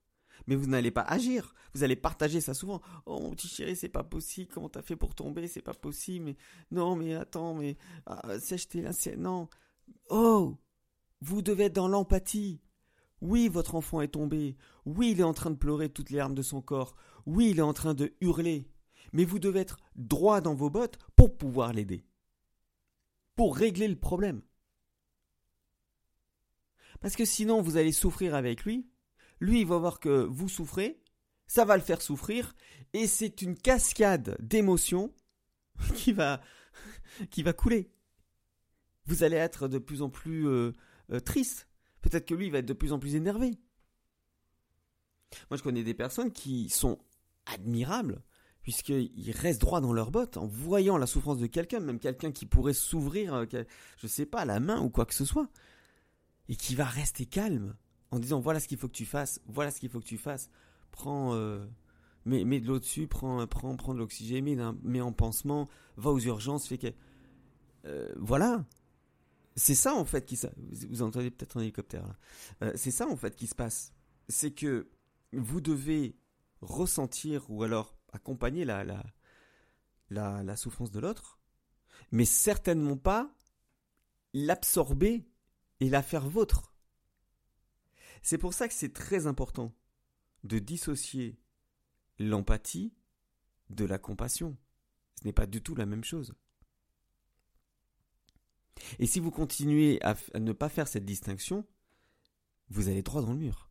mais 0.48 0.56
vous 0.56 0.68
n'allez 0.68 0.92
pas 0.92 1.02
agir. 1.02 1.54
Vous 1.74 1.84
allez 1.84 1.96
partager 1.96 2.42
ça 2.42 2.54
souvent. 2.54 2.82
Oh 3.06 3.20
mon 3.20 3.32
petit 3.32 3.48
chéri, 3.48 3.76
c'est 3.76 3.90
pas 3.90 4.04
possible. 4.04 4.52
Comment 4.54 4.70
t'as 4.70 4.82
fait 4.82 4.96
pour 4.96 5.16
tomber? 5.16 5.48
C'est 5.48 5.62
pas 5.62 5.74
possible. 5.74 6.26
Mais 6.26 6.38
non, 6.72 6.96
mais 6.96 7.16
attends, 7.16 7.54
mais 7.54 7.78
ah, 8.06 8.40
sèche 8.40 8.68
là, 8.76 8.94
c'est 8.94 9.18
non. 9.18 9.50
Oh, 10.10 10.58
vous 11.22 11.42
devez 11.42 11.66
être 11.66 11.74
dans 11.74 11.88
l'empathie. 11.88 12.62
Oui, 13.22 13.48
votre 13.48 13.76
enfant 13.76 14.02
est 14.02 14.10
tombé. 14.10 14.56
Oui, 14.86 15.12
il 15.12 15.20
est 15.20 15.24
en 15.24 15.34
train 15.34 15.52
de 15.52 15.56
pleurer 15.56 15.90
toutes 15.90 16.10
les 16.10 16.18
larmes 16.18 16.36
de 16.36 16.42
son 16.42 16.62
corps. 16.62 16.96
Oui, 17.26 17.50
il 17.52 17.60
est 17.60 17.64
en 17.64 17.74
train 17.74 17.94
de 17.94 18.14
hurler. 18.22 18.70
Mais 19.14 19.26
vous 19.26 19.40
devez 19.40 19.62
être 19.62 19.80
droit 19.96 20.42
dans 20.42 20.54
vos 20.54 20.70
bottes 20.70 21.00
pour 21.16 21.38
pouvoir 21.38 21.74
l'aider. 21.74 22.06
Pour 23.36 23.56
régler 23.56 23.88
le 23.88 24.00
problème. 24.00 24.42
Parce 27.02 27.16
que 27.16 27.26
sinon, 27.26 27.62
vous 27.62 27.78
allez 27.78 27.92
souffrir 27.92 28.36
avec 28.36 28.64
lui. 28.64 28.88
Lui, 29.40 29.62
il 29.62 29.68
va 29.68 29.78
voir 29.78 30.00
que 30.00 30.24
vous 30.24 30.50
souffrez. 30.50 31.02
Ça 31.48 31.66
va 31.66 31.78
le 31.78 31.84
faire 31.84 32.02
souffrir. 32.02 32.56
Et 32.94 33.08
c'est 33.08 33.42
une 33.42 33.58
cascade 33.58 34.38
d'émotions 34.40 35.14
qui 35.96 36.14
va, 36.14 36.42
qui 37.30 37.44
va 37.44 37.54
couler. 37.54 37.92
Vous 39.06 39.24
allez 39.24 39.38
être 39.38 39.68
de 39.68 39.78
plus 39.78 40.02
en 40.02 40.10
plus 40.10 40.48
euh, 40.48 40.72
euh, 41.12 41.20
triste 41.20 41.68
peut-être 42.06 42.28
que 42.28 42.36
lui, 42.36 42.46
il 42.46 42.52
va 42.52 42.60
être 42.60 42.68
de 42.68 42.74
plus 42.74 42.94
en 42.94 43.00
plus 43.00 43.16
énervé. 43.16 43.52
Moi, 45.50 45.58
je 45.58 45.64
connais 45.64 45.84
des 45.84 45.96
personnes 45.96 46.32
qui 46.32 46.70
sont 46.70 47.00
admirables, 47.48 48.22
puisqu'ils 48.62 49.32
restent 49.32 49.62
droits 49.62 49.82
dans 49.82 49.92
leurs 49.92 50.12
bottes 50.12 50.38
en 50.38 50.46
voyant 50.46 50.98
la 50.98 51.08
souffrance 51.08 51.40
de 51.40 51.48
quelqu'un, 51.48 51.80
même 51.80 52.00
quelqu'un 52.00 52.32
qui 52.32 52.46
pourrait 52.46 52.74
s'ouvrir, 52.74 53.34
euh, 53.34 53.46
je 53.98 54.08
sais 54.08 54.28
pas, 54.28 54.46
la 54.46 54.60
main 54.60 54.80
ou 54.82 54.90
quoi 54.90 55.06
que 55.08 55.16
ce 55.16 55.26
soit, 55.26 55.50
et 56.48 56.56
qui 56.56 56.76
va 56.76 56.86
rester 56.86 57.26
calme 57.26 57.76
en 58.12 58.20
disant 58.20 58.40
voilà 58.40 58.60
ce 58.60 58.68
qu'il 58.68 58.78
faut 58.78 58.88
que 58.88 58.94
tu 58.94 59.06
fasses, 59.06 59.42
voilà 59.48 59.72
ce 59.72 59.80
qu'il 59.80 59.90
faut 59.90 60.00
que 60.00 60.06
tu 60.06 60.18
fasses, 60.18 60.50
prends, 60.92 61.34
euh, 61.34 61.66
mets, 62.26 62.60
de 62.60 62.68
l'eau 62.68 62.80
dessus, 62.80 63.08
prends, 63.08 63.46
prends, 63.48 63.76
prends 63.76 63.94
de 63.94 64.00
l'oxygène, 64.00 64.76
mets, 64.84 65.02
en 65.02 65.12
pansement, 65.12 65.68
va 65.98 66.12
aux 66.12 66.20
urgences, 66.20 66.68
fais 66.68 66.78
que, 66.78 66.94
euh, 67.86 68.14
voilà, 68.18 68.66
c'est 69.56 69.76
ça 69.76 69.94
en 69.94 70.06
fait 70.06 70.26
qui 70.26 70.36
ça. 70.36 70.52
Vous 70.90 71.02
entendez 71.02 71.32
peut-être 71.32 71.58
un 71.58 71.62
hélicoptère 71.62 72.08
là. 72.08 72.16
Euh, 72.64 72.72
c'est 72.76 72.92
ça 72.92 73.08
en 73.08 73.16
fait 73.16 73.36
qui 73.36 73.48
se 73.48 73.56
passe. 73.56 73.94
C'est 74.28 74.52
que 74.52 74.90
vous 75.32 75.62
devez 75.62 76.18
ressentir 76.62 77.46
ou 77.50 77.64
alors 77.64 77.96
accompagner 78.12 78.66
la, 78.66 78.84
la 80.10 80.56
souffrance 80.56 80.92
de 80.92 81.00
l'autre, 81.00 81.40
mais 82.12 82.26
certainement 82.26 82.98
pas 82.98 83.32
l'absorber 84.34 85.26
et 85.80 85.90
la 85.90 86.02
faire 86.02 86.28
vôtre. 86.28 86.75
C'est 88.26 88.40
pour 88.40 88.56
ça 88.56 88.68
que 88.68 88.74
c'est 88.74 88.92
très 88.92 89.28
important 89.28 89.72
de 90.44 90.58
dissocier 90.58 91.38
l'empathie 92.18 92.92
de 93.70 93.86
la 93.86 94.00
compassion. 94.00 94.58
Ce 95.20 95.26
n'est 95.26 95.32
pas 95.32 95.46
du 95.46 95.62
tout 95.62 95.76
la 95.76 95.86
même 95.86 96.04
chose. 96.04 96.34
Et 98.98 99.06
si 99.06 99.20
vous 99.20 99.30
continuez 99.30 100.02
à, 100.02 100.16
ne 100.40 100.54
pas 100.54 100.70
faire 100.70 100.88
cette 100.88 101.06
distinction, 101.06 101.68
vous 102.70 102.90
allez 102.90 103.04
droit 103.04 103.22
dans 103.22 103.34
le 103.34 103.38
mur. 103.38 103.70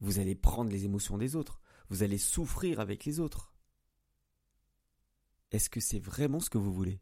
Vous 0.00 0.18
allez 0.18 0.34
prendre 0.34 0.70
les 0.70 0.84
émotions 0.84 1.16
des 1.16 1.34
autres. 1.34 1.62
Vous 1.88 2.02
allez 2.02 2.18
souffrir 2.18 2.78
avec 2.78 3.06
les 3.06 3.20
autres. 3.20 3.54
Est-ce 5.50 5.70
que 5.70 5.80
c'est 5.80 5.98
vraiment 5.98 6.40
ce 6.40 6.50
que 6.50 6.58
vous 6.58 6.74
voulez? 6.74 7.00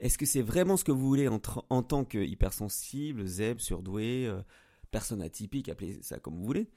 Est-ce 0.00 0.18
que 0.18 0.26
c'est 0.26 0.42
vraiment 0.42 0.76
ce 0.76 0.82
que 0.82 0.90
vous 0.90 1.06
voulez 1.06 1.28
en, 1.28 1.38
tant 1.38 2.04
que 2.04 2.18
hypersensible, 2.18 3.24
zèbre, 3.24 3.60
surdoué, 3.60 4.26
euh, 4.26 4.42
personne 4.90 5.22
atypique, 5.22 5.68
appelez 5.68 6.02
ça 6.02 6.18
comme 6.18 6.36
vous 6.36 6.44
voulez 6.44 6.70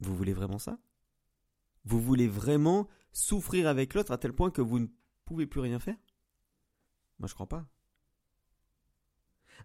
Vous 0.00 0.16
voulez 0.16 0.32
vraiment 0.32 0.58
ça? 0.58 0.78
Vous 1.84 2.00
voulez 2.00 2.28
vraiment 2.28 2.88
souffrir 3.12 3.68
avec 3.68 3.94
l'autre 3.94 4.12
à 4.12 4.18
tel 4.18 4.32
point 4.32 4.50
que 4.50 4.62
vous 4.62 4.80
ne 4.80 4.86
pouvez 5.24 5.46
plus 5.46 5.60
rien 5.60 5.78
faire? 5.78 5.96
Moi 7.18 7.28
je 7.28 7.34
crois 7.34 7.48
pas. 7.48 7.68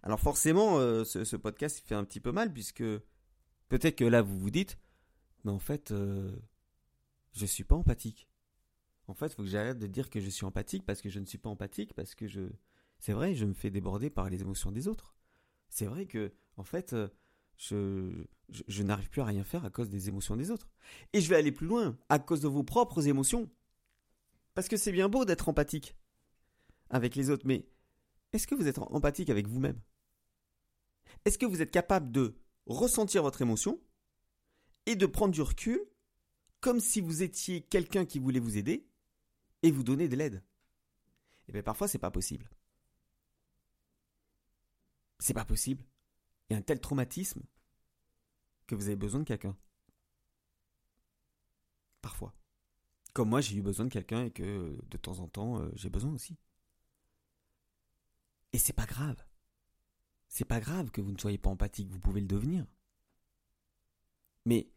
Alors 0.03 0.19
forcément, 0.19 0.79
euh, 0.79 1.03
ce, 1.03 1.35
podcast 1.35 1.81
fait 1.85 1.95
un 1.95 2.03
petit 2.03 2.19
peu 2.19 2.31
mal 2.31 2.51
puisque 2.51 2.83
peut-être 3.69 3.95
que 3.95 4.05
là 4.05 4.21
vous 4.21 4.39
vous 4.39 4.49
dites, 4.49 4.79
mais 5.43 5.51
en 5.51 5.59
fait, 5.59 5.91
euh, 5.91 6.35
je 7.33 7.45
suis 7.45 7.63
pas 7.63 7.75
empathique. 7.75 8.27
En 9.07 9.13
fait, 9.13 9.27
il 9.27 9.35
faut 9.35 9.43
que 9.43 9.49
j'arrête 9.49 9.79
de 9.79 9.87
dire 9.87 10.09
que 10.09 10.19
je 10.19 10.29
suis 10.29 10.45
empathique 10.45 10.85
parce 10.85 11.01
que 11.01 11.09
je 11.09 11.19
ne 11.19 11.25
suis 11.25 11.37
pas 11.37 11.49
empathique 11.49 11.93
parce 11.93 12.15
que 12.15 12.27
je, 12.27 12.41
c'est 12.99 13.13
vrai, 13.13 13.35
je 13.35 13.45
me 13.45 13.53
fais 13.53 13.69
déborder 13.69 14.09
par 14.09 14.29
les 14.29 14.41
émotions 14.41 14.71
des 14.71 14.87
autres. 14.87 15.15
C'est 15.69 15.85
vrai 15.85 16.05
que, 16.05 16.31
en 16.57 16.63
fait, 16.63 16.93
euh, 16.93 17.09
je, 17.57 18.83
n'arrive 18.83 19.09
plus 19.09 19.21
à 19.21 19.25
rien 19.25 19.43
faire 19.43 19.65
à 19.65 19.69
cause 19.69 19.89
des 19.89 20.09
émotions 20.09 20.35
des 20.35 20.51
autres. 20.51 20.69
Et 21.13 21.21
je 21.21 21.29
vais 21.29 21.35
aller 21.35 21.51
plus 21.51 21.67
loin, 21.67 21.97
à 22.09 22.19
cause 22.19 22.41
de 22.41 22.47
vos 22.47 22.63
propres 22.63 23.07
émotions. 23.07 23.49
Parce 24.53 24.67
que 24.67 24.77
c'est 24.77 24.91
bien 24.91 25.09
beau 25.09 25.25
d'être 25.25 25.49
empathique 25.49 25.95
avec 26.89 27.15
les 27.15 27.29
autres, 27.29 27.47
mais 27.47 27.67
est-ce 28.33 28.47
que 28.47 28.55
vous 28.55 28.67
êtes 28.67 28.79
empathique 28.79 29.29
avec 29.29 29.47
vous-même? 29.47 29.79
Est-ce 31.25 31.37
que 31.37 31.45
vous 31.45 31.61
êtes 31.61 31.71
capable 31.71 32.11
de 32.11 32.35
ressentir 32.65 33.23
votre 33.23 33.41
émotion 33.41 33.79
et 34.85 34.95
de 34.95 35.05
prendre 35.05 35.33
du 35.33 35.41
recul 35.41 35.79
comme 36.59 36.79
si 36.79 37.01
vous 37.01 37.23
étiez 37.23 37.61
quelqu'un 37.61 38.05
qui 38.05 38.19
voulait 38.19 38.39
vous 38.39 38.57
aider 38.57 38.87
et 39.63 39.71
vous 39.71 39.83
donner 39.83 40.07
de 40.07 40.15
l'aide? 40.15 40.35
Et 40.35 41.49
eh 41.49 41.51
bien 41.53 41.63
parfois 41.63 41.87
c'est 41.87 41.99
pas 41.99 42.11
possible. 42.11 42.49
C'est 45.19 45.33
pas 45.33 45.45
possible. 45.45 45.85
Un 46.53 46.61
tel 46.61 46.81
traumatisme 46.81 47.41
que 48.67 48.75
vous 48.75 48.87
avez 48.87 48.95
besoin 48.95 49.21
de 49.21 49.25
quelqu'un. 49.25 49.55
Parfois. 52.01 52.33
Comme 53.13 53.29
moi 53.29 53.41
j'ai 53.41 53.55
eu 53.55 53.61
besoin 53.61 53.85
de 53.85 53.91
quelqu'un 53.91 54.25
et 54.25 54.31
que 54.31 54.77
de 54.89 54.97
temps 54.97 55.19
en 55.19 55.27
temps 55.27 55.59
euh, 55.59 55.71
j'ai 55.75 55.89
besoin 55.89 56.11
aussi. 56.13 56.37
Et 58.53 58.57
c'est 58.57 58.73
pas 58.73 58.85
grave. 58.85 59.23
C'est 60.27 60.45
pas 60.45 60.59
grave 60.59 60.91
que 60.91 61.01
vous 61.01 61.11
ne 61.11 61.17
soyez 61.17 61.37
pas 61.37 61.49
empathique, 61.49 61.89
vous 61.89 61.99
pouvez 61.99 62.21
le 62.21 62.27
devenir. 62.27 62.65
Mais 64.45 64.69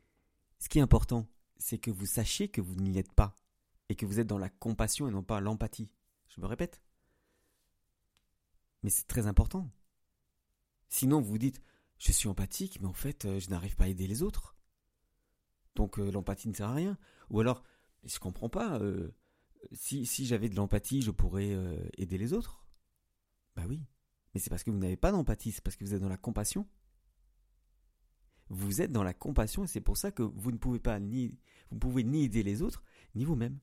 ce 0.59 0.69
qui 0.69 0.79
est 0.79 0.83
important, 0.83 1.29
c'est 1.57 1.79
que 1.79 1.91
vous 1.91 2.07
sachiez 2.07 2.49
que 2.49 2.61
vous 2.61 2.75
n'y 2.75 2.99
êtes 2.99 3.13
pas 3.13 3.37
et 3.89 3.95
que 3.95 4.07
vous 4.07 4.21
êtes 4.21 4.27
dans 4.27 4.39
la 4.39 4.49
compassion 4.49 5.09
et 5.09 5.11
non 5.11 5.23
pas 5.23 5.41
l'empathie. 5.41 5.91
Je 6.29 6.41
me 6.41 6.47
répète. 6.47 6.83
Mais 8.83 8.91
c'est 8.91 9.07
très 9.07 9.27
important. 9.27 9.71
Sinon, 10.95 11.21
vous 11.21 11.39
dites, 11.39 11.61
je 11.99 12.13
suis 12.13 12.29
empathique, 12.29 12.81
mais 12.81 12.87
en 12.87 12.93
fait, 12.93 13.25
euh, 13.25 13.41
je 13.41 13.51
n'arrive 13.51 13.75
pas 13.75 13.87
à 13.87 13.89
aider 13.89 14.07
les 14.07 14.23
autres. 14.23 14.57
Donc 15.75 15.99
euh, 15.99 16.09
l'empathie 16.13 16.47
ne 16.47 16.55
sert 16.55 16.69
à 16.69 16.75
rien. 16.75 16.97
Ou 17.31 17.41
alors, 17.41 17.65
je 18.05 18.17
comprends 18.21 18.49
pas, 18.49 18.79
euh, 18.79 19.13
si, 19.73 20.07
si 20.07 20.25
j'avais 20.25 20.49
de 20.49 20.55
l'empathie, 20.55 21.03
je 21.03 21.11
pourrais 21.11 21.51
aider 21.99 22.17
les 22.17 22.33
autres. 22.33 22.65
Bah 23.57 23.65
oui. 23.69 23.83
Mais 24.33 24.41
c'est 24.41 24.51
parce 24.51 24.63
que 24.63 24.71
vous 24.71 24.79
n'avez 24.79 24.97
pas 24.97 25.11
d'empathie, 25.11 25.51
c'est 25.51 25.65
parce 25.65 25.75
que 25.75 25.85
vous 25.85 25.95
êtes 25.95 26.01
dans 26.01 26.09
la 26.09 26.17
compassion. 26.17 26.65
Vous 28.49 28.81
êtes 28.81 28.93
dans 28.93 29.03
la 29.03 29.15
compassion 29.15 29.65
et 29.65 29.67
c'est 29.67 29.81
pour 29.81 29.97
ça 29.97 30.13
que 30.13 30.23
vous 30.23 30.53
ne 30.53 30.59
pouvez 30.59 30.79
pas 30.79 31.01
ni 31.01 31.37
vous 31.73 31.79
pouvez 31.81 32.05
ni 32.05 32.23
aider 32.23 32.45
les 32.45 32.63
autres 32.63 32.85
ni 33.17 33.25
vous-même. 33.25 33.59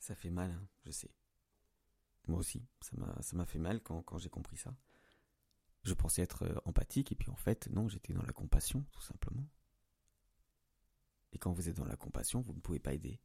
Ça 0.00 0.16
fait 0.16 0.30
mal, 0.30 0.50
hein, 0.50 0.68
je 0.84 0.90
sais. 0.90 1.14
Moi 2.26 2.38
aussi, 2.38 2.66
ça 2.80 3.36
m'a 3.36 3.44
fait 3.44 3.58
mal 3.58 3.82
quand, 3.82 4.02
quand 4.02 4.18
j'ai 4.18 4.30
compris 4.30 4.56
ça. 4.56 4.74
Je 5.82 5.92
pensais 5.92 6.22
être 6.22 6.44
euh, 6.44 6.58
empathique 6.64 7.12
et 7.12 7.14
puis 7.14 7.30
en 7.30 7.36
fait 7.36 7.68
non, 7.68 7.88
j'étais 7.88 8.14
dans 8.14 8.22
la 8.22 8.32
compassion 8.32 8.84
tout 8.92 9.02
simplement. 9.02 9.46
Et 11.32 11.38
quand 11.38 11.52
vous 11.52 11.68
êtes 11.68 11.76
dans 11.76 11.84
la 11.84 11.96
compassion, 11.96 12.40
vous 12.40 12.54
ne 12.54 12.60
pouvez 12.60 12.78
pas 12.78 12.94
aider 12.94 13.20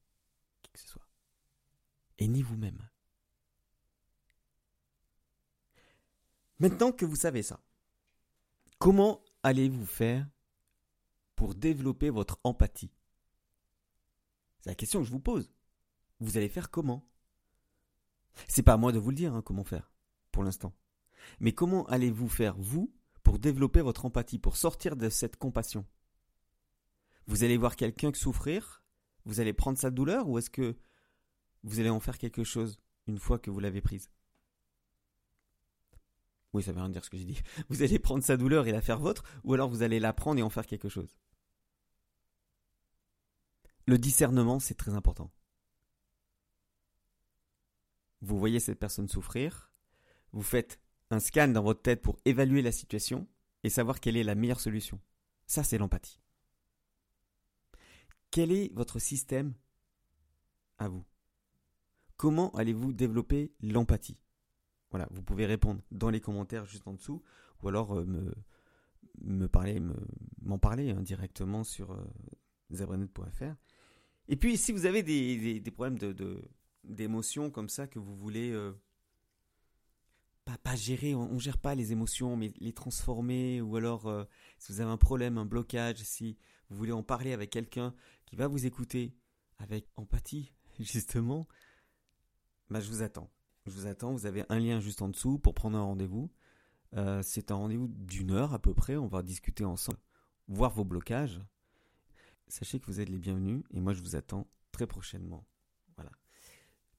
qui 0.61 0.71
que 0.71 0.79
ce 0.79 0.87
soit 0.87 1.07
et 2.19 2.27
ni 2.27 2.41
vous-même. 2.41 2.87
Maintenant 6.59 6.91
que 6.91 7.05
vous 7.05 7.15
savez 7.15 7.41
ça, 7.41 7.61
comment 8.77 9.23
allez-vous 9.43 9.85
faire 9.85 10.27
pour 11.35 11.55
développer 11.55 12.09
votre 12.09 12.37
empathie? 12.43 12.91
C'est 14.59 14.69
la 14.69 14.75
question 14.75 14.99
que 14.99 15.05
je 15.05 15.11
vous 15.11 15.21
pose. 15.21 15.53
Vous 16.19 16.35
allez 16.35 16.49
faire 16.49 16.69
comment? 16.69 17.07
C'est 18.47 18.63
pas 18.63 18.73
à 18.73 18.77
moi 18.77 18.91
de 18.91 18.99
vous 18.99 19.09
le 19.09 19.15
dire 19.15 19.33
hein, 19.33 19.41
comment 19.41 19.63
faire, 19.63 19.91
pour 20.31 20.43
l'instant. 20.43 20.73
Mais 21.39 21.51
comment 21.51 21.85
allez-vous 21.87 22.29
faire, 22.29 22.55
vous, 22.57 22.93
pour 23.23 23.39
développer 23.39 23.81
votre 23.81 24.05
empathie, 24.05 24.39
pour 24.39 24.57
sortir 24.57 24.95
de 24.95 25.09
cette 25.09 25.37
compassion? 25.37 25.85
Vous 27.27 27.43
allez 27.43 27.57
voir 27.57 27.75
quelqu'un 27.75 28.11
souffrir 28.13 28.83
Vous 29.25 29.39
allez 29.39 29.53
prendre 29.53 29.77
sa 29.77 29.91
douleur 29.91 30.27
Ou 30.27 30.39
est-ce 30.39 30.49
que 30.49 30.75
vous 31.63 31.79
allez 31.79 31.89
en 31.89 31.99
faire 31.99 32.17
quelque 32.17 32.43
chose 32.43 32.79
une 33.07 33.19
fois 33.19 33.37
que 33.39 33.51
vous 33.51 33.59
l'avez 33.59 33.81
prise? 33.81 34.09
Oui, 36.53 36.63
ça 36.63 36.71
veut 36.71 36.79
rien 36.79 36.89
dire 36.89 37.05
ce 37.05 37.09
que 37.09 37.17
j'ai 37.17 37.25
dit. 37.25 37.39
Vous 37.69 37.83
allez 37.83 37.99
prendre 37.99 38.23
sa 38.23 38.35
douleur 38.35 38.65
et 38.65 38.71
la 38.71 38.81
faire 38.81 38.99
vôtre, 38.99 39.23
ou 39.43 39.53
alors 39.53 39.69
vous 39.69 39.83
allez 39.83 39.99
la 39.99 40.13
prendre 40.13 40.39
et 40.39 40.43
en 40.43 40.49
faire 40.49 40.65
quelque 40.65 40.89
chose? 40.89 41.15
Le 43.85 43.99
discernement, 43.99 44.59
c'est 44.59 44.73
très 44.73 44.95
important. 44.95 45.31
Vous 48.21 48.37
voyez 48.37 48.59
cette 48.59 48.79
personne 48.79 49.07
souffrir, 49.07 49.71
vous 50.31 50.41
faites 50.41 50.79
un 51.09 51.19
scan 51.19 51.47
dans 51.47 51.63
votre 51.63 51.81
tête 51.81 52.01
pour 52.01 52.19
évaluer 52.25 52.61
la 52.61 52.71
situation 52.71 53.27
et 53.63 53.69
savoir 53.69 53.99
quelle 53.99 54.17
est 54.17 54.23
la 54.23 54.35
meilleure 54.35 54.59
solution. 54.59 54.99
Ça, 55.47 55.63
c'est 55.63 55.77
l'empathie. 55.77 56.21
Quel 58.31 58.51
est 58.51 58.71
votre 58.73 58.99
système 58.99 59.53
à 60.77 60.87
vous? 60.87 61.03
Comment 62.17 62.51
allez-vous 62.51 62.93
développer 62.93 63.53
l'empathie? 63.61 64.19
Voilà, 64.91 65.07
vous 65.11 65.23
pouvez 65.23 65.45
répondre 65.45 65.81
dans 65.91 66.09
les 66.09 66.21
commentaires 66.21 66.65
juste 66.65 66.87
en 66.87 66.93
dessous, 66.93 67.23
ou 67.61 67.69
alors 67.69 67.97
euh, 67.97 68.05
me, 69.21 69.47
parler, 69.47 69.81
m'en 70.41 70.59
parler 70.59 70.91
hein, 70.91 71.01
directement 71.01 71.63
sur 71.63 71.91
euh, 71.91 72.03
Et 74.27 74.35
puis, 74.35 74.57
si 74.57 74.71
vous 74.71 74.85
avez 74.85 75.01
des, 75.01 75.71
problèmes 75.71 75.97
de, 75.97 76.41
d'émotions 76.83 77.51
comme 77.51 77.69
ça 77.69 77.87
que 77.87 77.99
vous 77.99 78.15
voulez 78.15 78.51
euh, 78.51 78.73
pas, 80.57 80.75
gérer, 80.75 81.15
on, 81.15 81.33
ne 81.33 81.39
gère 81.39 81.57
pas 81.57 81.75
les 81.75 81.91
émotions, 81.91 82.35
mais 82.35 82.53
les 82.59 82.73
transformer, 82.73 83.61
ou 83.61 83.75
alors 83.75 84.07
euh, 84.07 84.23
si 84.57 84.71
vous 84.71 84.81
avez 84.81 84.91
un 84.91 84.97
problème, 84.97 85.37
un 85.37 85.45
blocage, 85.45 85.97
si 85.97 86.37
vous 86.69 86.77
voulez 86.77 86.91
en 86.91 87.03
parler 87.03 87.33
avec 87.33 87.49
quelqu'un 87.49 87.93
qui 88.25 88.35
va 88.35 88.47
vous 88.47 88.65
écouter 88.65 89.13
avec 89.57 89.87
empathie, 89.95 90.51
justement, 90.79 91.47
bah, 92.69 92.79
je 92.79 92.89
vous 92.89 93.01
attends. 93.01 93.29
Je 93.65 93.71
vous 93.71 93.87
attends. 93.87 94.13
Vous 94.13 94.25
avez 94.25 94.45
un 94.49 94.59
lien 94.59 94.79
juste 94.79 95.01
en 95.01 95.09
dessous 95.09 95.37
pour 95.37 95.53
prendre 95.53 95.77
un 95.77 95.83
rendez-vous. 95.83 96.31
Euh, 96.95 97.21
c'est 97.21 97.51
un 97.51 97.55
rendez-vous 97.55 97.87
d'une 97.87 98.31
heure 98.31 98.53
à 98.53 98.59
peu 98.59 98.73
près. 98.73 98.95
On 98.97 99.07
va 99.07 99.21
discuter 99.21 99.65
ensemble, 99.65 99.99
voir 100.47 100.71
vos 100.71 100.85
blocages. 100.85 101.39
Sachez 102.47 102.79
que 102.79 102.87
vous 102.87 102.99
êtes 102.99 103.09
les 103.09 103.19
bienvenus 103.19 103.63
et 103.71 103.79
moi 103.79 103.93
je 103.93 104.01
vous 104.01 104.15
attends 104.15 104.47
très 104.71 104.87
prochainement. 104.87 105.45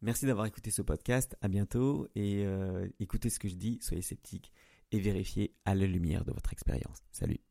Merci 0.03 0.27
d'avoir 0.27 0.47
écouté 0.47 0.71
ce 0.71 0.83
podcast. 0.83 1.37
À 1.43 1.49
bientôt 1.49 2.09
et 2.15 2.45
euh, 2.47 2.89
écoutez 3.01 3.31
ce 3.31 3.39
que 3.39 3.49
je 3.49 3.57
dis. 3.57 3.79
Soyez 3.83 4.03
sceptiques 4.03 4.53
et 4.93 4.99
vérifiez 4.99 5.55
à 5.65 5.75
la 5.75 5.87
lumière 5.87 6.25
de 6.25 6.33
votre 6.33 6.53
expérience. 6.53 7.03
Salut. 7.11 7.50